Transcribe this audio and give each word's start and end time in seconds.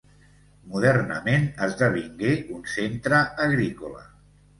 Modernament 0.69 1.43
esdevingué 1.65 2.31
un 2.55 2.65
centre 2.77 3.21
agrícola. 3.45 4.03